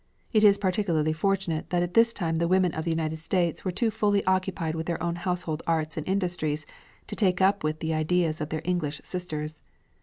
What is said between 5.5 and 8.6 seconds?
arts and industries to take up with the ideas of